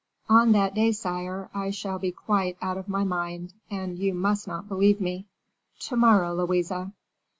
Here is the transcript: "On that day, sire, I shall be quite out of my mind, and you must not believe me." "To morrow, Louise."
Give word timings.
"On 0.27 0.51
that 0.53 0.73
day, 0.73 0.93
sire, 0.93 1.51
I 1.53 1.69
shall 1.69 1.99
be 1.99 2.11
quite 2.11 2.57
out 2.59 2.75
of 2.75 2.89
my 2.89 3.03
mind, 3.03 3.53
and 3.69 3.99
you 3.99 4.15
must 4.15 4.47
not 4.47 4.67
believe 4.67 4.99
me." 4.99 5.27
"To 5.81 5.95
morrow, 5.95 6.33
Louise." 6.33 6.71